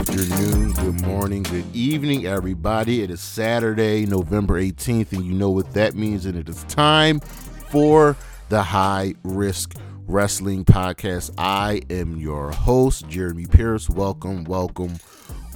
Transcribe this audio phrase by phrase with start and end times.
[0.00, 3.02] afternoon, good morning, good evening, everybody.
[3.02, 6.24] It is Saturday, November 18th, and you know what that means.
[6.24, 8.16] And it is time for
[8.48, 9.74] the High Risk
[10.06, 11.34] Wrestling Podcast.
[11.36, 13.90] I am your host, Jeremy Pierce.
[13.90, 14.92] Welcome, welcome,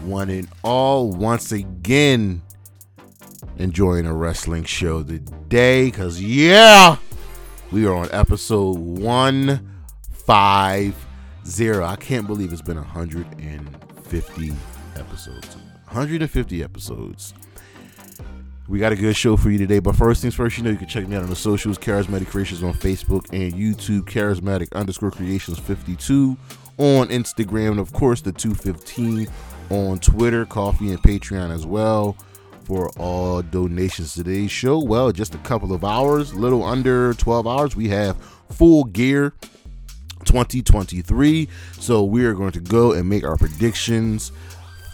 [0.03, 1.09] one and all.
[1.11, 2.43] Once again,
[3.57, 6.99] enjoying a wrestling show today, because yeah,
[7.73, 10.33] we are on episode 150.
[11.83, 12.77] I can't believe it's been
[14.05, 14.53] 150
[15.01, 15.57] episodes.
[15.87, 17.35] 150 episodes.
[18.69, 20.77] We got a good show for you today, but first things first, you know you
[20.77, 25.11] can check me out on the socials, Charismatic Creations on Facebook and YouTube, Charismatic underscore
[25.11, 26.37] Creations 52
[26.79, 29.27] on Instagram, and of course the 215
[29.71, 32.17] on Twitter, Ko-fi and Patreon as well
[32.65, 34.79] for all donations today's show.
[34.79, 38.17] Well, just a couple of hours, little under 12 hours, we have
[38.51, 39.35] full gear
[40.25, 41.49] 2023.
[41.79, 44.33] So we are going to go and make our predictions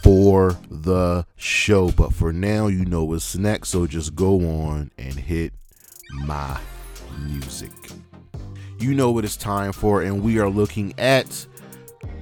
[0.03, 1.91] for the show.
[1.91, 3.69] But for now, you know what's next.
[3.69, 5.53] So just go on and hit
[6.11, 6.59] my
[7.19, 7.71] music.
[8.79, 11.45] You know what it's time for, and we are looking at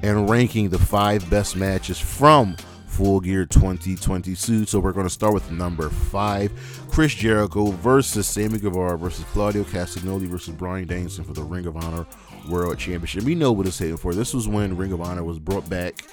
[0.03, 2.57] and ranking the five best matches from
[2.99, 4.65] Full Gear 2022.
[4.65, 6.51] So we're going to start with number five
[6.89, 11.77] Chris Jericho versus Sammy Guevara versus Claudio Castagnoli versus Bryan Danielson for the Ring of
[11.77, 12.05] Honor
[12.49, 13.23] World Championship.
[13.23, 14.13] We know what it's hitting for.
[14.13, 16.03] This was when Ring of Honor was brought back,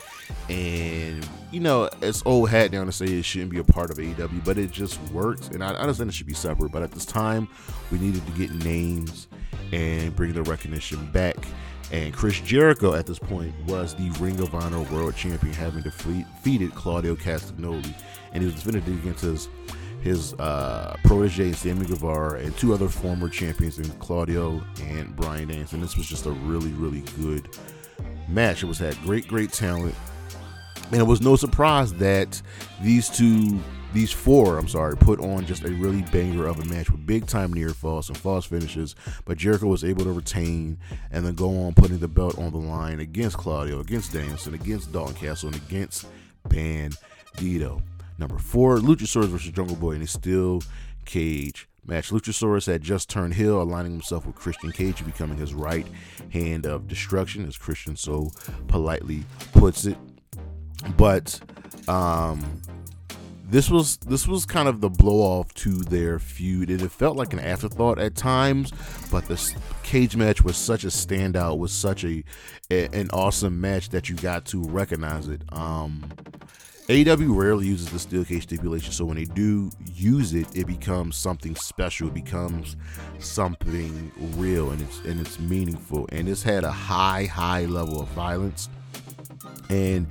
[0.49, 3.97] and you know, it's old hat down to say it shouldn't be a part of
[3.97, 5.49] AEW, but it just works.
[5.49, 7.49] And I understand it should be separate, but at this time,
[7.91, 9.27] we needed to get names
[9.73, 11.37] and bring the recognition back.
[11.93, 16.75] And Chris Jericho at this point was the Ring of Honor World Champion, having defeated
[16.75, 17.95] Claudio Castagnoli,
[18.33, 19.49] and he was defending against his
[20.03, 25.81] his uh, protege Sammy Guevara and two other former champions in Claudio and Bryan Danielson.
[25.81, 27.49] This was just a really, really good
[28.29, 28.63] match.
[28.63, 29.95] It was had great, great talent,
[30.93, 32.41] and it was no surprise that
[32.83, 33.59] these two,
[33.97, 37.27] these four, I'm sorry, put on just a really banger of a match with big
[37.27, 38.95] time near falls and false finishes.
[39.25, 40.77] But Jericho was able to retain
[41.11, 44.93] and then go on putting the belt on the line against Claudio, against Danielson, against
[44.93, 46.07] Dalton Castle, and against
[46.47, 47.81] Bandito.
[48.19, 50.63] Number four, Luchasaurus versus Jungle Boy in a steel
[51.07, 52.11] cage match.
[52.11, 55.87] Luchasaurus had just turned heel, aligning himself with Christian Cage, becoming his right
[56.35, 58.31] hand of destruction, as Christian so
[58.69, 59.97] politely puts it.
[60.99, 61.41] But
[61.89, 62.61] um,
[63.49, 67.33] this was this was kind of the blow off to their feud, it felt like
[67.33, 68.73] an afterthought at times.
[69.11, 72.25] But the cage match was such a standout, was such a,
[72.71, 75.43] a an awesome match that you got to recognize it.
[75.53, 76.11] Um,
[76.89, 81.17] AEW rarely uses the steel cage stipulation, so when they do use it, it becomes
[81.17, 82.09] something special.
[82.09, 82.77] It becomes
[83.19, 86.09] something real, and it's and it's meaningful.
[86.11, 88.69] And it's had a high, high level of violence.
[89.69, 90.07] And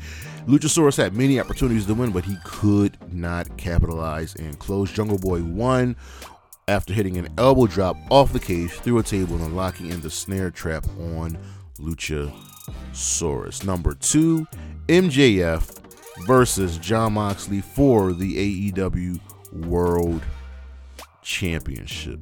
[0.47, 4.91] Luchasaurus had many opportunities to win, but he could not capitalize and close.
[4.91, 5.95] Jungle Boy won
[6.67, 10.09] after hitting an elbow drop off the cage through a table and locking in the
[10.09, 11.37] snare trap on
[11.79, 13.65] Luchasaurus.
[13.65, 14.45] Number two,
[14.87, 15.79] MJF
[16.27, 19.19] versus Jon Moxley for the AEW
[19.65, 20.21] World
[21.23, 22.19] Championship.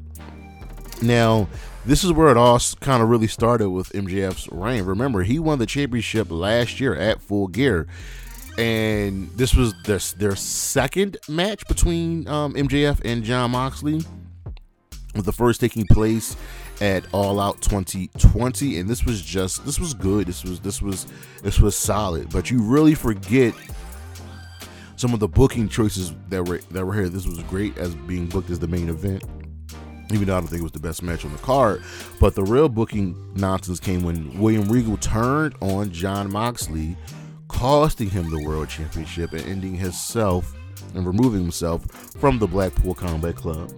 [1.03, 1.49] Now,
[1.85, 4.85] this is where it all kind of really started with MJF's reign.
[4.85, 7.87] Remember, he won the championship last year at Full Gear,
[8.57, 14.01] and this was their, their second match between um, MJF and Jon Moxley,
[15.13, 16.37] the first taking place
[16.79, 20.25] at All Out 2020, and this was just this was good.
[20.25, 21.05] This was this was
[21.43, 22.29] this was solid.
[22.31, 23.53] But you really forget
[24.95, 27.09] some of the booking choices that were that were here.
[27.09, 29.23] This was great as being booked as the main event.
[30.11, 31.81] Even though I don't think it was the best match on the card,
[32.19, 36.95] but the real booking nonsense came when William Regal turned on Jon Moxley,
[37.47, 40.53] costing him the world championship and ending himself
[40.93, 41.85] and removing himself
[42.19, 43.71] from the Blackpool Combat Club.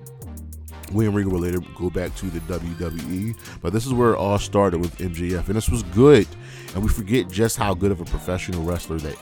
[0.91, 4.37] William Regal will later go back to the WWE, but this is where it all
[4.37, 6.27] started with MJF, and this was good.
[6.73, 9.15] And we forget just how good of a professional wrestler that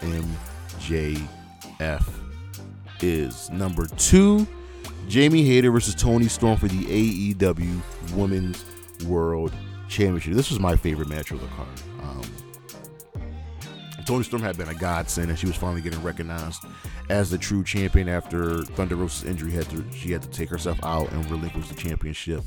[0.80, 2.04] MJF
[3.02, 4.48] is number two.
[5.08, 7.82] Jamie Hayter versus Toni Storm for the AEW
[8.16, 8.64] Women's
[9.06, 9.54] World
[9.88, 10.34] Championship.
[10.34, 11.68] This was my favorite match of the card.
[12.02, 12.22] Um,
[14.06, 16.64] Toni Storm had been a godsend, and she was finally getting recognized
[17.10, 19.52] as the true champion after Thunder Rosa's injury.
[19.52, 22.44] Had to she had to take herself out and relinquish the championship.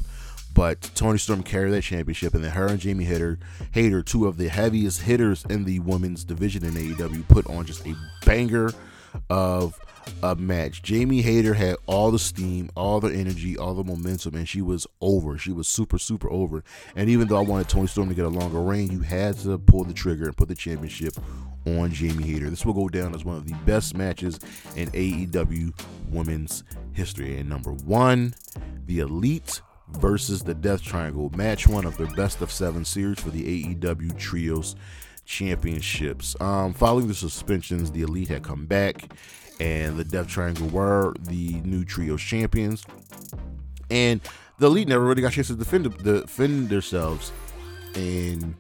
[0.55, 3.39] But Toni Storm carried that championship, and then her and Jamie Hayter,
[3.73, 7.87] Hayter, two of the heaviest hitters in the women's division in AEW, put on just
[7.87, 7.95] a
[8.25, 8.71] banger
[9.31, 9.79] of
[10.23, 10.83] a match.
[10.83, 14.87] Jamie Hayter had all the steam, all the energy, all the momentum, and she was
[15.01, 15.37] over.
[15.39, 16.63] She was super, super over.
[16.95, 19.59] And even though I wanted Toni Storm to get a longer reign, you had to
[19.59, 21.15] pull the trigger and put the championship
[21.67, 22.51] on Jamie Hayter.
[22.51, 24.39] This will go down as one of the best matches
[24.77, 25.73] in AEW
[26.09, 27.39] women's history.
[27.39, 28.35] And number one,
[28.87, 29.61] the Elite
[29.91, 34.17] versus the Death Triangle, match one of their best of seven series for the AEW
[34.19, 34.77] Trios
[35.27, 36.37] Championships.
[36.41, 39.13] Um, following the suspensions, the Elite had come back,
[39.61, 42.85] and the Death Triangle were the new trio champions.
[43.91, 44.21] And
[44.59, 47.33] the Elite never really got a chance to defend defend themselves,
[47.95, 48.55] and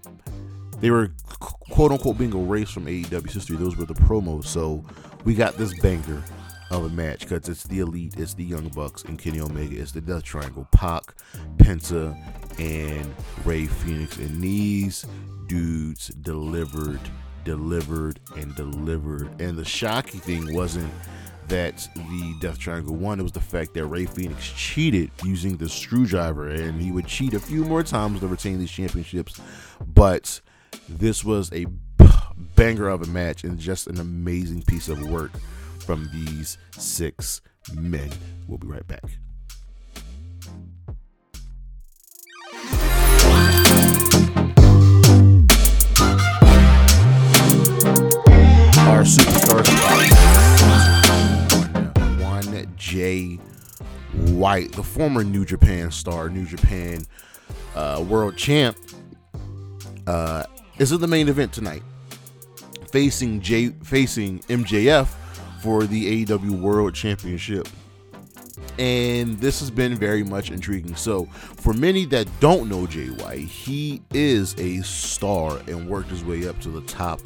[0.80, 3.56] they were quote unquote being erased from AEW's history.
[3.56, 4.44] Those were the promos.
[4.44, 4.84] So
[5.24, 6.22] we got this banger
[6.70, 9.80] of a match because it's the Elite, it's the Young Bucks, and Kenny Omega.
[9.80, 11.14] It's the Death Triangle, Pac,
[11.56, 12.16] Penta,
[12.58, 13.14] and
[13.44, 14.16] Rey Fenix.
[14.18, 15.06] And these
[15.46, 17.00] dudes delivered,
[17.44, 19.40] delivered, and delivered.
[19.40, 20.92] And the shocking thing wasn't
[21.48, 23.20] that the Death Triangle won.
[23.20, 27.34] It was the fact that Rey Fenix cheated using the screwdriver, and he would cheat
[27.34, 29.40] a few more times to retain these championships.
[29.86, 30.40] But
[30.88, 31.66] this was a
[32.56, 35.32] banger of a match and just an amazing piece of work
[35.80, 37.40] from these six
[37.72, 38.10] men.
[38.48, 39.04] We'll be right back.
[48.96, 49.68] Our superstars
[52.22, 53.34] one Jay
[54.14, 57.04] White, the former New Japan star, New Japan
[57.74, 58.78] uh, world champ,
[60.06, 60.44] uh,
[60.78, 61.82] is in the main event tonight,
[62.90, 65.08] facing J facing MJF
[65.60, 67.68] for the AEW World Championship.
[68.78, 70.96] And this has been very much intriguing.
[70.96, 76.24] So, for many that don't know Jay White, he is a star and worked his
[76.24, 77.20] way up to the top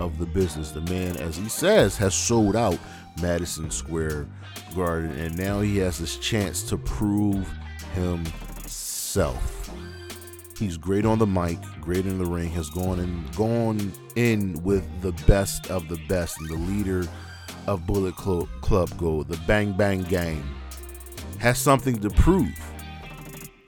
[0.00, 0.70] of the business.
[0.70, 2.78] The man, as he says, has sold out
[3.20, 4.26] Madison Square
[4.74, 7.48] Garden, and now he has this chance to prove
[7.94, 9.70] himself.
[10.58, 12.50] He's great on the mic, great in the ring.
[12.50, 17.06] Has gone and gone in with the best of the best, and the leader
[17.66, 20.42] of Bullet Club, Club Gold, the Bang Bang Gang,
[21.38, 22.48] has something to prove.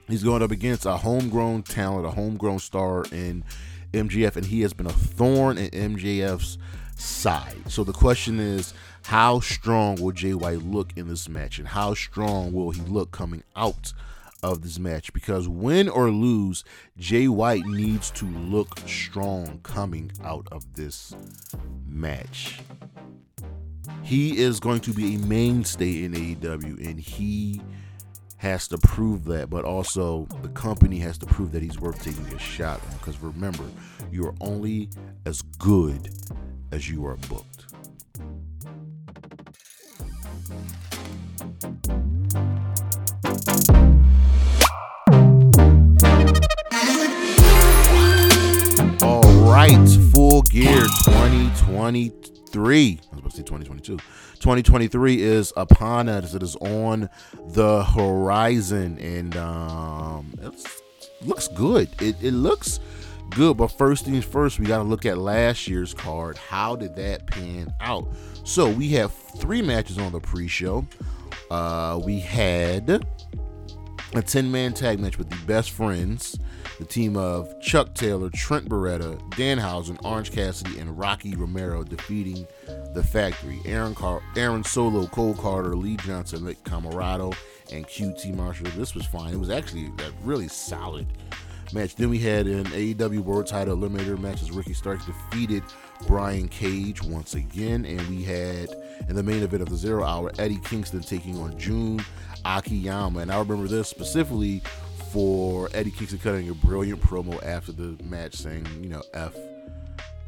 [0.07, 3.43] He's going up against a homegrown talent, a homegrown star in
[3.93, 6.57] MJF, and he has been a thorn in MJF's
[6.97, 7.55] side.
[7.67, 8.73] So the question is,
[9.03, 13.11] how strong will Jay White look in this match, and how strong will he look
[13.11, 13.93] coming out
[14.43, 16.63] of this match because win or lose,
[16.97, 21.15] Jay White needs to look strong coming out of this
[21.87, 22.59] match.
[24.03, 27.61] He is going to be a mainstay in AEW and he
[28.43, 32.25] has to prove that, but also the company has to prove that he's worth taking
[32.33, 32.97] a shot on.
[32.97, 33.63] Because remember,
[34.11, 34.89] you're only
[35.25, 36.09] as good
[36.73, 37.47] as you are booked.
[49.53, 52.99] right, full gear 2023.
[53.33, 53.97] Say 2022.
[53.97, 56.35] 2023 is upon us.
[56.35, 57.09] It is on
[57.47, 60.53] the horizon, and um, it
[61.21, 61.89] looks good.
[61.99, 62.79] It, it looks
[63.31, 66.37] good, but first things first, we got to look at last year's card.
[66.37, 68.07] How did that pan out?
[68.43, 70.85] So we have three matches on the pre-show.
[71.49, 73.03] Uh, we had
[74.15, 76.37] a 10-man tag match with the best friends
[76.79, 82.47] the team of Chuck Taylor, Trent Beretta, Danhausen, Orange Cassidy, and Rocky Romero defeating
[82.93, 83.59] the Factory.
[83.65, 87.35] Aaron Car- Aaron Solo, Cole Carter, Lee Johnson, Nick Comoroto,
[87.71, 88.67] and QT Marshall.
[88.75, 89.33] This was fine.
[89.33, 91.07] It was actually a really solid
[91.73, 91.95] match.
[91.95, 95.63] Then we had an AEW World Title Eliminator match as Ricky Starks defeated
[96.07, 98.69] Brian Cage once again, and we had
[99.07, 102.03] in the main event of the Zero Hour Eddie Kingston taking on Jun
[102.45, 103.19] Akiyama.
[103.19, 104.61] And I remember this specifically
[105.11, 109.35] for Eddie Kingston cutting a brilliant promo after the match saying, you know, F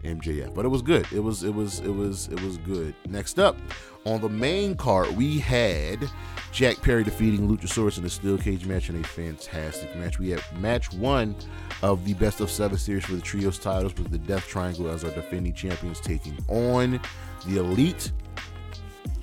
[0.06, 0.54] MJF.
[0.54, 1.08] But it was good.
[1.12, 2.94] It was it was it was it was good.
[3.08, 3.58] Next up
[4.06, 6.08] on the main card, we had
[6.52, 10.20] Jack Perry defeating Luchasaurus in a steel cage match in a fantastic match.
[10.20, 11.36] We had match one
[11.82, 15.04] of the best of seven series for the trios titles with the Death Triangle as
[15.04, 17.00] our defending champions taking on
[17.48, 18.12] the Elite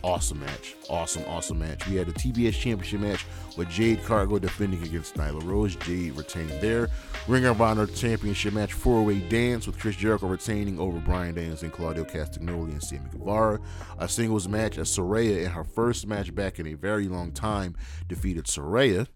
[0.02, 0.76] awesome match.
[0.88, 1.86] Awesome, awesome match.
[1.88, 5.76] We had a TBS championship match with Jade Cargill defending against Nyla Rose.
[5.76, 6.88] Jade retaining there.
[7.28, 11.70] Ring of Honor championship match four way dance with Chris Jericho retaining over Bryan Danielson,
[11.70, 13.60] Claudio Castagnoli, and Sammy Guevara.
[13.98, 17.76] A singles match as Soraya, in her first match back in a very long time
[18.08, 19.06] defeated Saraya.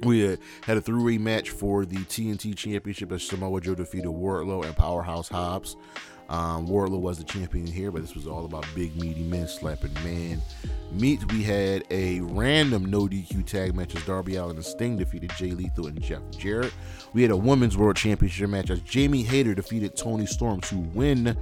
[0.00, 0.38] We had,
[0.78, 5.76] a three-way match for the TNT Championship as Samoa Joe defeated Wardlow and Powerhouse Hobbs.
[6.30, 9.92] Um, Wardlow was the champion here, but this was all about big, meaty men slapping
[10.02, 10.40] man.
[10.92, 15.30] Meet, we had a random no DQ tag match as Darby Allin and Sting defeated
[15.36, 16.72] Jay Lethal and Jeff Jarrett.
[17.12, 21.36] We had a women's world championship match as Jamie Hayter defeated Toni Storm to win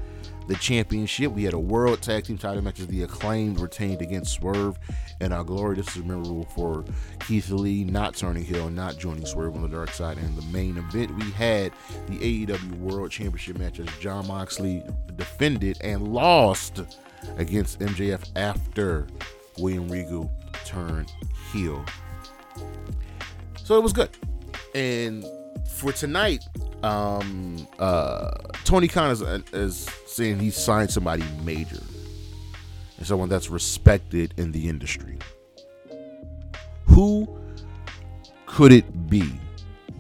[0.51, 1.31] the championship.
[1.31, 2.89] We had a world tag team title matches.
[2.89, 4.81] The acclaimed retained against Swerve
[5.21, 5.77] and our glory.
[5.77, 6.85] This is memorable for
[7.21, 10.19] Keith Lee not turning heel, not joining Swerve on the dark side.
[10.19, 11.73] And the main event, we had
[12.09, 14.83] the AEW World Championship match as Jon Moxley
[15.15, 16.81] defended and lost
[17.37, 19.07] against MJF after
[19.57, 20.33] William Regal
[20.65, 21.13] turned
[21.53, 21.85] heel.
[23.63, 24.11] So it was good.
[24.75, 25.25] And
[25.71, 26.45] for tonight,
[26.83, 28.31] um, uh,
[28.65, 29.23] Tony Khan is,
[29.53, 31.81] is saying he signed somebody major
[32.99, 35.19] and someone that's respected in the industry.
[36.87, 37.29] Who
[38.47, 39.33] could it be?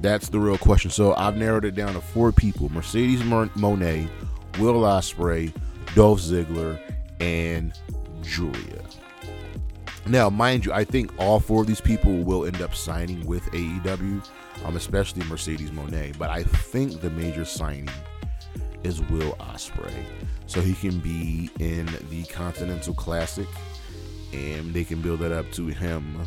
[0.00, 0.90] That's the real question.
[0.90, 4.08] So I've narrowed it down to four people: Mercedes Moné,
[4.58, 5.52] Will Ospreay,
[5.94, 6.78] Dolph Ziggler,
[7.20, 7.72] and
[8.22, 8.79] Giulia.
[10.10, 13.44] Now, mind you, I think all four of these people will end up signing with
[13.52, 14.28] AEW,
[14.64, 16.18] um, especially Mercedes Moné.
[16.18, 17.88] But I think the major signing
[18.82, 20.04] is Will Ospreay,
[20.48, 23.46] so he can be in the Continental Classic,
[24.32, 26.26] and they can build that up to him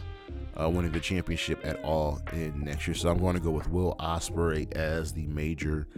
[0.58, 2.96] uh, winning the championship at all in next year.
[2.96, 5.90] So I'm going to go with Will Ospreay as the major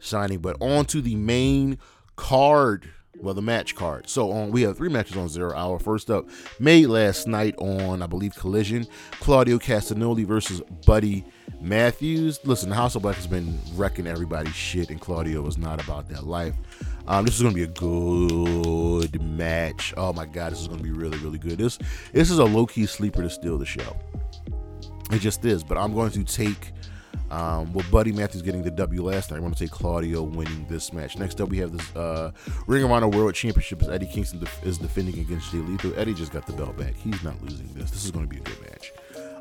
[0.00, 0.40] signing.
[0.40, 1.78] But on to the main
[2.16, 4.08] card well, the match card.
[4.08, 5.78] So on, we have three matches on Zero Hour.
[5.78, 11.24] First up, made last night on I believe Collision, Claudio Castagnoli versus Buddy
[11.60, 12.40] Matthews.
[12.44, 16.24] Listen, House of Black has been wrecking everybody's shit, and Claudio was not about that
[16.24, 16.54] life.
[17.06, 19.92] Um, this is gonna be a good match.
[19.96, 21.58] Oh my god, this is gonna be really, really good.
[21.58, 21.78] This
[22.12, 23.96] this is a low key sleeper to steal the show.
[25.10, 26.72] It just is, but I'm going to take
[27.30, 30.66] um, with Buddy Matthews getting the W last night, I want to say Claudio winning
[30.68, 31.16] this match.
[31.16, 32.32] Next up, we have this uh,
[32.66, 35.92] Ring of Honor World Championship as Eddie Kingston def- is defending against Jay Lethal.
[35.96, 36.94] Eddie just got the belt back.
[36.96, 37.90] He's not losing this.
[37.90, 38.92] This is going to be a good match.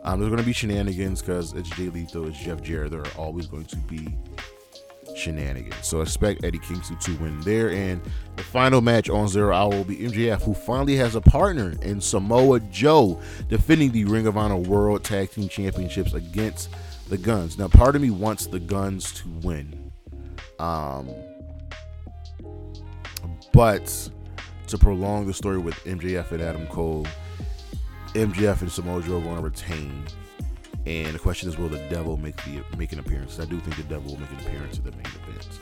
[0.03, 2.91] Um, there's going to be shenanigans because it's Jay Lethal, it's Jeff Jarrett.
[2.91, 4.15] There are always going to be
[5.15, 5.86] shenanigans.
[5.88, 7.69] So expect Eddie Kingston to win there.
[7.69, 8.01] And
[8.36, 12.00] the final match on Zero Hour will be MJF, who finally has a partner in
[12.00, 13.19] Samoa Joe,
[13.50, 16.69] defending the Ring of Honor World Tag Team Championships against
[17.10, 17.58] the Gunns.
[17.58, 19.92] Now, part of me wants the Gunns to win.
[20.60, 21.10] Um,
[23.51, 24.10] but
[24.68, 27.08] to prolong the story with MJF and Adam Cole,
[28.10, 30.04] MJF and Samoa Joe are going to retain.
[30.86, 33.39] And the question is, will the Devil make the make an appearance?
[33.39, 35.60] I do think the Devil will make an appearance at the main event.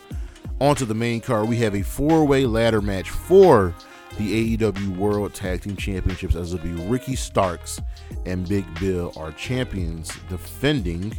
[0.60, 3.74] On to the main card, we have a four-way ladder match for
[4.18, 7.80] the AEW World Tag Team Championships, as it'll be Ricky Starks
[8.26, 11.14] and Big Bill are champions, defending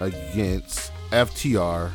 [0.00, 1.90] against FTR,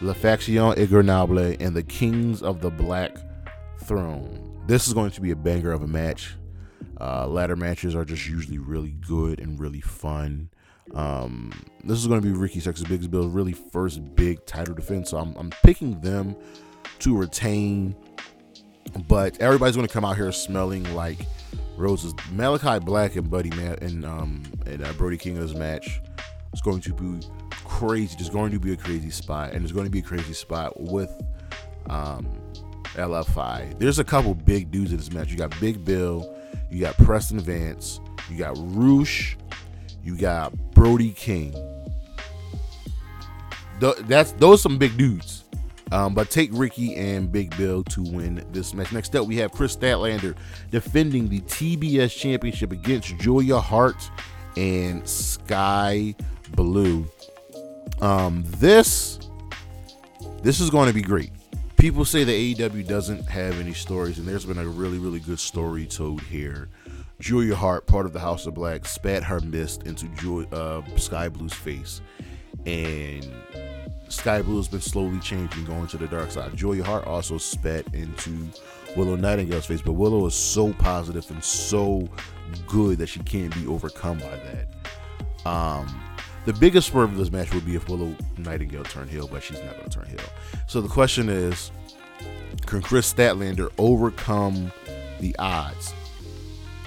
[0.00, 3.16] La Faccion Ingobernable, and the Kings of the Black
[3.78, 4.62] Throne.
[4.66, 6.34] This is going to be a banger of a match.
[7.00, 10.48] Uh, ladder matches are just usually really good and really fun.
[10.94, 15.10] Um, this is going to be Ricky Texas Big Bill's really first big title defense,
[15.10, 16.36] so I'm, I'm picking them
[17.00, 17.96] to retain.
[19.08, 21.18] But everybody's going to come out here smelling like
[21.76, 22.14] roses.
[22.32, 26.00] Malachi Black and Buddy Matt and um and uh, Brody King in this match
[26.54, 27.26] it's going to be
[27.64, 28.14] crazy.
[28.16, 30.80] There's going to be a crazy spot, and there's going to be a crazy spot
[30.80, 31.10] with
[31.90, 32.28] um,
[32.94, 33.76] LFI.
[33.80, 35.30] There's a couple big dudes in this match.
[35.30, 36.32] You got Big Bill,
[36.70, 37.98] you got Preston Vance,
[38.30, 39.36] you got Rush,
[40.04, 41.52] you got Brody King.
[43.80, 45.42] that's those some big dudes.
[45.90, 48.92] Um, but take Ricky and Big Bill to win this match.
[48.92, 50.36] Next up, we have Kris Statlander
[50.70, 54.08] defending the TBS Championship against Julia Hart
[54.56, 56.14] and Skye
[56.54, 57.06] Blue.
[58.00, 59.18] Um, this
[60.42, 61.30] this is going to be great.
[61.76, 65.38] People say the AEW doesn't have any stories, and there's been a really, really good
[65.38, 66.68] story told here.
[67.20, 71.52] Julia Hart, part of the House of Black, spat her mist into uh, Skye Blue's
[71.52, 72.00] face,
[72.66, 73.26] and
[74.08, 76.56] Skye Blue has been slowly changing, going to the dark side.
[76.56, 78.48] Julia Hart also spat into
[78.96, 82.08] Willow Nightingale's face, but Willow is so positive and so
[82.66, 85.48] good that she can't be overcome by that.
[85.48, 86.02] Um,
[86.44, 89.62] the biggest swerve of this match would be if Willow Nightingale turned heel, but she's
[89.62, 90.18] not going to turn heel.
[90.66, 91.70] So the question is,
[92.66, 94.72] can Kris Statlander overcome
[95.20, 95.94] the odds?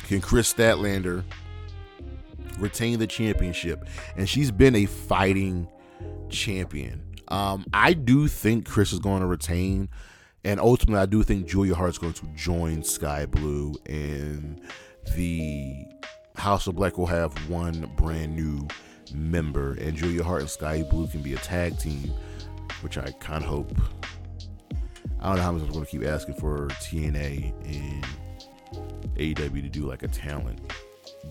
[0.07, 1.23] Can Kris Statlander
[2.59, 3.87] retain the championship?
[4.15, 5.67] And she's been a fighting
[6.29, 7.03] champion.
[7.27, 9.89] Um, I do think Kris is going to retain,
[10.43, 14.61] and ultimately, I do think Julia Hart's going to join Skye Blue, and
[15.15, 15.85] the
[16.35, 18.67] House of Black will have one brand new
[19.13, 22.11] member, and Julia Hart and Skye Blue can be a tag team,
[22.81, 23.77] which I kind of hope.
[25.19, 28.05] I don't know how much I'm going to keep asking for TNA and
[29.15, 30.59] AEW to do like a talent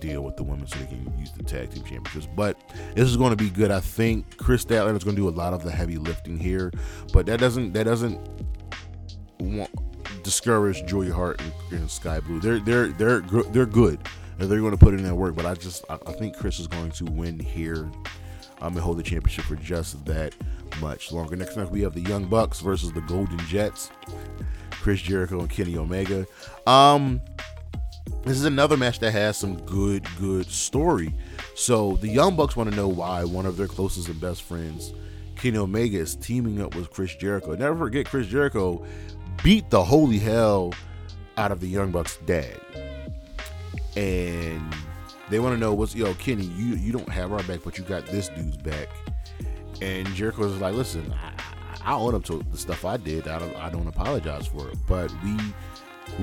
[0.00, 2.28] deal with the women so they can use the tag team championships.
[2.34, 2.58] But
[2.94, 3.70] this is going to be good.
[3.70, 6.72] I think Kris Statlander is going to do a lot of the heavy lifting here,
[7.12, 8.20] but that doesn't that doesn't
[9.40, 9.70] want,
[10.22, 12.40] discourage Julia Hart and, and Skye Blue.
[12.40, 14.00] They're they're they're they're good,
[14.38, 15.34] and they're going to put in that work.
[15.34, 17.90] But I just I, I think Kris is going to win here.
[18.60, 20.34] I'm gonna hold the championship for just that
[20.80, 21.36] much longer.
[21.36, 23.90] Next up, we have the Young Bucks versus the Golden Jets.
[24.70, 26.26] Chris Jericho and Kenny Omega.
[26.66, 27.20] Um,
[28.24, 31.12] this is another match that has some good, good story.
[31.54, 34.92] So the Young Bucks want to know why one of their closest and best friends,
[35.34, 37.54] Kenny Omega, is teaming up with Chris Jericho.
[37.54, 38.86] Never forget, Chris Jericho
[39.42, 40.72] beat the holy hell
[41.36, 42.60] out of the Young Bucks' dad,
[43.96, 44.74] and
[45.28, 47.84] they want to know what's yo Kenny, you you don't have our back, but you
[47.84, 48.88] got this dude's back.
[49.82, 53.28] And Jericho was like, listen, I, I own up to the stuff I did.
[53.28, 55.36] I don't I don't apologize for it, but we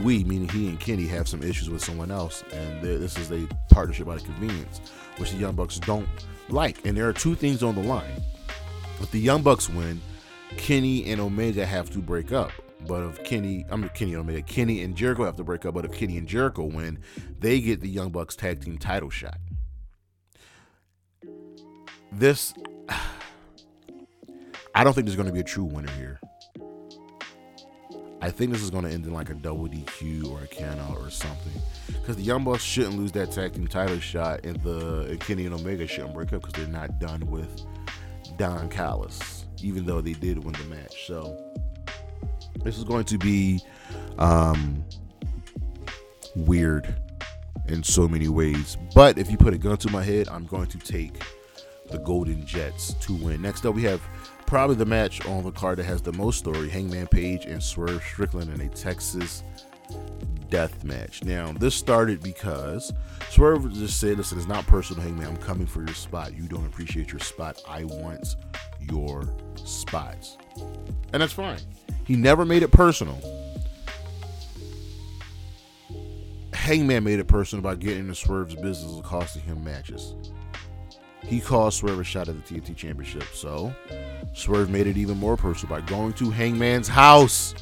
[0.02, 3.48] we, meaning he and Kenny, have some issues with someone else, and this is a
[3.70, 4.80] partnership out of convenience,
[5.18, 6.08] which the Young Bucks don't
[6.50, 6.86] like.
[6.86, 8.24] And there are two things on the line.
[9.02, 10.00] If the Young Bucks win,
[10.58, 12.52] Kenny and Omega have to break up.
[12.88, 15.74] But if Kenny, I'm mean, Kenny Omega, Kenny and Jericho have to break up.
[15.74, 17.00] But if Kenny and Jericho win,
[17.40, 19.38] they get the Young Bucks tag team title shot.
[22.12, 22.54] This,
[24.76, 26.20] I don't think there's going to be a true winner here.
[28.24, 30.80] I think this is going to end in like a double DQ or a count
[30.80, 31.62] out or something.
[31.88, 35.46] Because the Young Bucks shouldn't lose that tag team title shot, and the and Kenny
[35.46, 37.66] and Omega shouldn't break up because they're not done with
[38.38, 41.06] Don Callis, even though they did win the match.
[41.06, 41.38] So
[42.64, 43.62] this is going to be
[44.18, 44.84] um,
[46.36, 46.96] weird
[47.68, 48.78] in so many ways.
[48.94, 51.22] But if you put a gun to my head, I'm going to take
[51.90, 53.42] the Golden Jets to win.
[53.42, 54.02] Next up, we have
[54.46, 58.04] probably the match on the card that has the most story Hangman Page and Swerve
[58.04, 59.44] Strickland in a Texas
[60.50, 61.24] death match.
[61.24, 62.94] Now, this started because
[63.30, 65.28] Swerve just said, Listen, it's not personal, Hangman.
[65.28, 66.36] I'm coming for your spot.
[66.36, 67.62] You don't appreciate your spot.
[67.68, 68.36] I want
[68.80, 70.38] your spots.
[71.12, 71.60] And that's fine.
[72.06, 73.20] He never made it personal.
[76.54, 80.16] Hangman made it personal by getting into Swerve's business and costing him matches.
[81.26, 83.24] He caused Swerve a shot at the TNT Championship.
[83.34, 83.74] So,
[84.34, 87.56] Swerve made it even more personal by going to Hangman's house.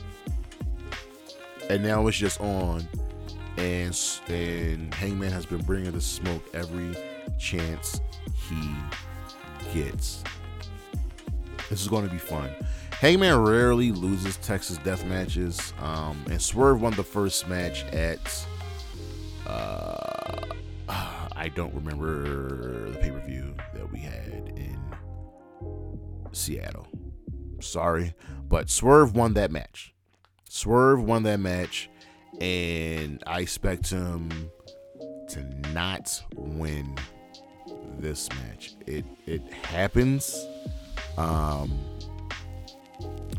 [1.70, 2.88] And now it's just on.
[3.58, 6.96] And, and Hangman has been bringing the smoke every
[7.40, 8.02] chance
[8.50, 8.76] he
[9.74, 10.24] gets.
[11.70, 12.50] This is going to be fun.
[13.02, 15.74] Hangman rarely loses Texas death matches.
[15.82, 18.46] Um, and Swerve won the first match at.
[19.48, 20.38] Uh,
[20.88, 24.80] I don't remember the pay per view that we had in
[26.32, 26.88] Seattle.
[27.60, 28.14] Sorry,
[28.48, 29.96] but Swerve won that match.
[30.48, 31.90] Swerve won that match,
[32.40, 34.30] and I expect him
[35.30, 36.96] to not win
[37.98, 38.76] this match.
[38.86, 40.46] It it happens,
[41.18, 41.72] um,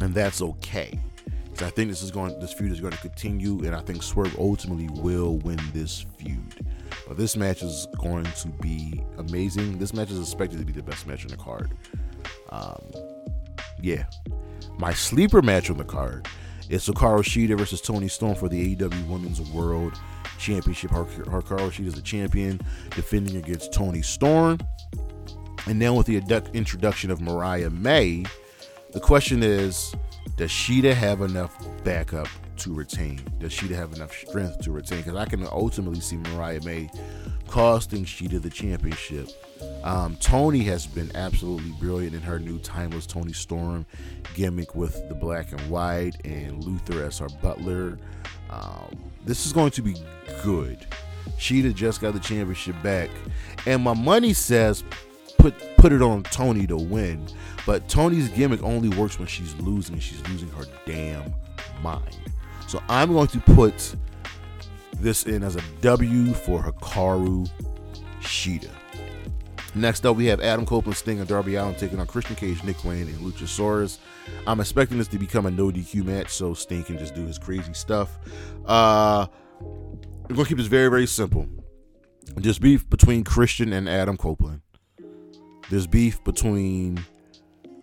[0.02, 0.98] and that's okay.
[1.60, 4.36] I think this is going, this feud is going to continue, and I think Swerve
[4.38, 6.66] ultimately will win this feud.
[7.06, 9.78] But this match is going to be amazing.
[9.78, 11.70] This match is expected to be the best match on the card.
[12.50, 12.82] Um,
[13.80, 14.04] yeah.
[14.78, 16.26] My sleeper match on the card
[16.68, 19.94] is Hikaru Shida versus Toni Storm for the AEW Women's World
[20.38, 20.90] Championship.
[20.90, 22.60] Hikaru Shida is the champion,
[22.90, 24.58] defending against Toni Storm.
[25.66, 26.16] And now with the
[26.54, 28.24] introduction of Mariah May,
[28.92, 29.94] the question is,
[30.36, 32.28] does Shida have enough backup
[32.58, 33.20] to retain?
[33.38, 34.98] Does Shida have enough strength to retain?
[34.98, 36.90] Because I can ultimately see Mariah May
[37.48, 39.28] costing Shida the championship.
[39.84, 43.84] Um, Toni has been absolutely brilliant in her new timeless Toni Storm
[44.34, 47.98] gimmick with the black and white and Luther as her butler.
[48.50, 49.94] Um, this is going to be
[50.42, 50.86] good.
[51.38, 53.10] Shida just got the championship back,
[53.66, 54.82] and my money says
[55.42, 57.26] put put it on Toni to win.
[57.66, 59.98] But Toni's gimmick only works when she's losing.
[59.98, 61.34] She's losing her damn
[61.82, 62.16] mind.
[62.68, 63.96] So I'm going to put
[64.98, 67.50] this in as a W for Hikaru
[68.20, 68.70] Shida.
[69.74, 72.84] Next up, we have Adam Copeland, Sting, and Darby Allin taking on Christian Cage, Nick
[72.84, 73.98] Wayne, and Luchasaurus.
[74.46, 77.38] I'm expecting this to become a no DQ match, so Sting can just do his
[77.38, 78.18] crazy stuff.
[78.66, 79.26] Uh,
[79.60, 81.48] we're gonna keep this very, very simple.
[82.38, 84.60] Just beef between Christian and Adam Copeland.
[85.72, 87.02] There's beef between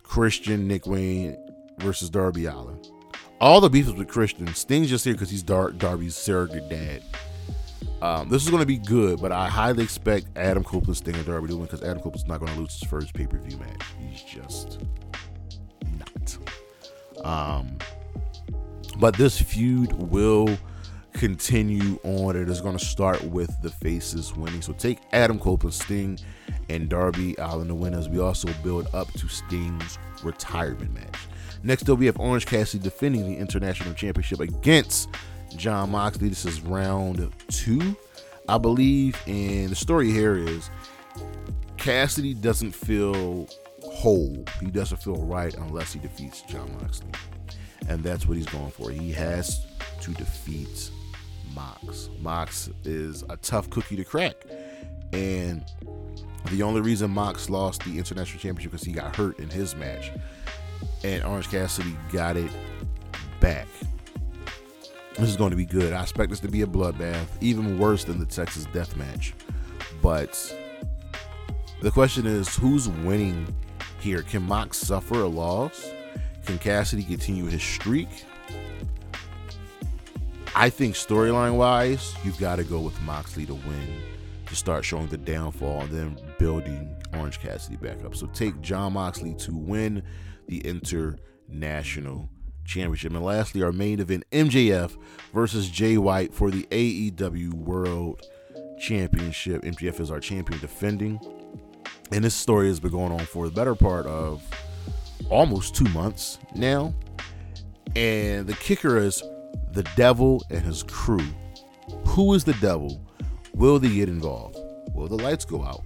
[0.04, 1.36] Christian, Nick Wayne
[1.80, 2.80] versus Darby Allin.
[3.41, 4.45] All the beef is with Christian.
[4.54, 7.02] Sting's just here because he's Dar- Darby's surrogate dad.
[8.04, 11.25] Um, this is going to be good, but I highly expect Adam Copeland, Sting, and
[11.25, 13.58] Darby to win because Adam Copeland's not going to lose his first pay per view
[13.58, 13.82] match.
[14.08, 14.82] He's just
[15.97, 16.38] not.
[17.25, 17.75] Um,
[18.99, 20.60] but this feud will
[21.19, 22.38] continue on.
[22.38, 24.62] It is going to start with the faces winning.
[24.62, 26.17] So take Adam Copeland, Sting,
[26.69, 28.08] and Darby Allin the winners.
[28.08, 31.17] We also build up to Sting's retirement match.
[31.62, 35.10] Next up, we have Orange Cassidy defending the International Championship against
[35.58, 36.29] Jon Moxley.
[36.29, 37.97] This is round two,
[38.47, 39.21] I believe.
[39.27, 40.69] And the story here is
[41.75, 43.45] Cassidy doesn't feel
[43.84, 44.45] whole.
[44.62, 47.12] He doesn't feel right unless he defeats Jon Moxley.
[47.89, 48.89] And that's what he's going for.
[48.89, 49.65] He has
[49.99, 50.91] to defeat
[51.53, 52.09] Mox.
[52.19, 54.35] Mox is a tough cookie to crack.
[55.13, 55.63] And
[56.51, 60.12] the only reason Mox lost the international championship because he got hurt in his match.
[61.03, 62.51] And Orange Cassidy got it
[63.39, 63.67] back.
[65.17, 65.93] This is going to be good.
[65.93, 69.33] I expect this to be a bloodbath, even worse than the Texas Death Match.
[70.01, 70.55] But
[71.81, 73.53] the question is who's winning
[73.99, 74.21] here?
[74.21, 75.89] Can Mox suffer a loss?
[76.45, 78.07] Can Cassidy continue his streak?
[80.60, 84.02] I think storyline wise, you've got to go with Moxley to win
[84.45, 88.13] to start showing the downfall and then building Orange Cassidy back up.
[88.13, 90.04] So take Jon Moxley to win
[90.50, 92.30] the International
[92.65, 93.13] Championship.
[93.13, 94.98] And lastly, our main event MJF
[95.34, 98.22] versus Jay White for the AEW World
[98.82, 99.62] Championship.
[99.62, 101.22] MJF is our champion defending.
[102.12, 104.43] And this story has been going on for the better part of
[105.30, 106.93] almost two months now.
[107.95, 109.24] And the kicker is
[109.71, 111.25] the devil and his crew.
[112.08, 113.01] Who is the devil?
[113.53, 114.58] Will they get involved?
[114.93, 115.86] Will the lights go out?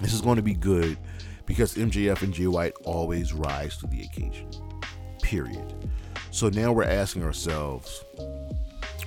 [0.00, 0.98] This is going to be good
[1.46, 4.50] because MJF and Jay White always rise to the occasion.
[5.22, 5.90] Period.
[6.30, 8.04] So now we're asking ourselves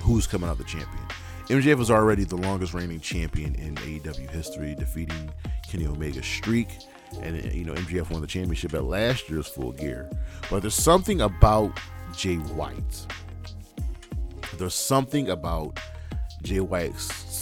[0.00, 1.04] who's coming out the champion?
[1.46, 5.30] MJF is already the longest reigning champion in AEW history, defeating
[5.68, 6.68] Kenny Omega's streak.
[7.20, 10.08] And, you know, MJF won the championship at last year's full gear.
[10.48, 11.78] But there's something about
[12.16, 13.06] Jay White
[14.60, 15.80] there's something about
[16.42, 16.92] Jay White.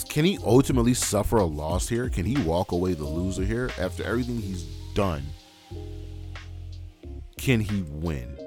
[0.07, 2.09] Can he ultimately suffer a loss here?
[2.09, 4.63] Can he walk away the loser here after everything he's
[4.95, 5.23] done?
[7.37, 8.37] Can he win?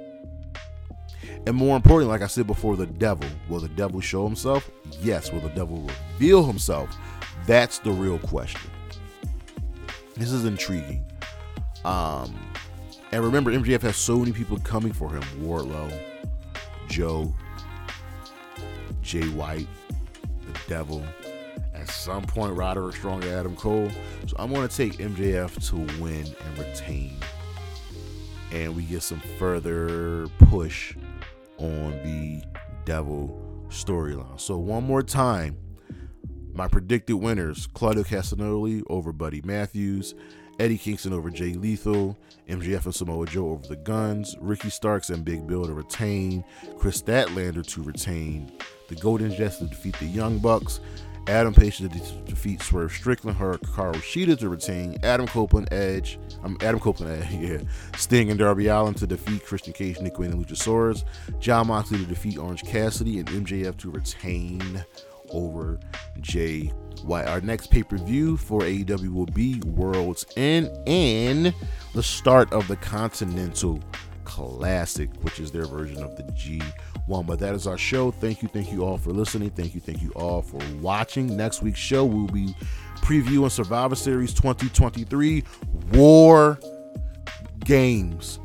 [1.46, 3.28] And more importantly, like I said before, the devil.
[3.48, 4.70] Will the devil show himself?
[5.02, 5.30] Yes.
[5.30, 6.96] Will the devil reveal himself?
[7.46, 8.70] That's the real question.
[10.16, 11.04] This is intriguing.
[11.84, 12.34] Um,
[13.10, 15.92] and remember, MJF has so many people coming for him Wardlow,
[16.88, 17.34] Joe,
[19.02, 19.68] Jay White,
[20.20, 21.04] the Devil,
[21.74, 23.90] at some point Roderick Strong, Adam Cole.
[24.26, 27.16] So I'm going to take MJF to win and retain,
[28.52, 30.94] and we get some further push
[31.58, 32.42] on the
[32.84, 34.38] Devil storyline.
[34.40, 35.56] So one more time,
[36.52, 40.14] my predicted winners: Claudio Castagnoli over Buddy Matthews.
[40.58, 42.16] Eddie Kingston over Jay Lethal,
[42.48, 46.44] MJF and Samoa Joe over the Gunns, Ricky Starks and Big Bill to retain,
[46.78, 48.52] Kris Statlander to retain,
[48.94, 50.80] the Golden Jets to defeat the Young Bucks,
[51.26, 56.78] Adam Page to defeat Swerve Strickland, Hikaru Shida to retain, Adam Copeland Edge, um, Adam
[56.78, 57.58] Copeland Edge, yeah,
[57.96, 61.04] Sting and Darby Allin to defeat Christian Cage, Nick Wayne, and Luchasaurus,
[61.40, 64.84] Jon Moxley to defeat Orange Cassidy, and MJF to retain
[65.30, 65.80] over
[66.20, 66.66] Jay
[67.04, 67.26] White.
[67.26, 71.54] Our next pay per view for AEW will be World's End and
[71.94, 73.80] the start of the Continental
[74.24, 77.26] Classic, which is their version of the G1.
[77.26, 78.10] But that is our show.
[78.10, 79.50] Thank you, thank you all for listening.
[79.50, 81.36] Thank you, thank you all for watching.
[81.36, 82.54] Next week's show, we'll be
[82.96, 85.44] previewing Survivor Series 2023
[85.92, 86.58] War
[87.64, 88.38] Games.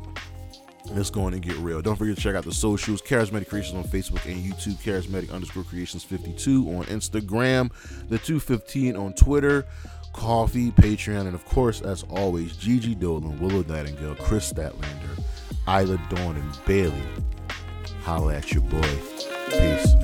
[0.92, 1.82] It's going to get real.
[1.82, 5.64] Don't forget to check out the socials, Charismatic Creations on Facebook and YouTube, Charismatic underscore
[5.64, 7.70] Creations 52 on Instagram,
[8.08, 9.66] the 215 on Twitter,
[10.14, 15.22] Ko-fi, Patreon, and of course, as always, Gigi Dolan, Willow Nightingale, Kris Statlander,
[15.68, 17.02] Isla Dawn, and Bayley.
[18.02, 18.88] Holla at your boy.
[19.50, 19.94] Peace.